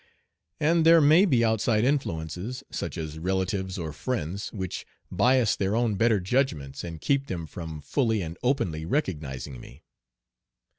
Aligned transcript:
And 0.59 0.83
there 0.83 0.99
may 0.99 1.25
be 1.25 1.45
outside 1.45 1.83
influences, 1.83 2.63
such 2.71 2.97
as 2.97 3.19
relatives 3.19 3.77
or 3.77 3.93
friends, 3.93 4.51
which 4.51 4.83
bias 5.11 5.55
their 5.55 5.75
own 5.75 5.93
better 5.93 6.19
judgments 6.19 6.83
and 6.83 6.99
keep 6.99 7.27
them 7.27 7.45
from 7.45 7.81
fully 7.81 8.23
and 8.23 8.35
openly 8.41 8.83
recognizing 8.83 9.61
me. 9.61 9.83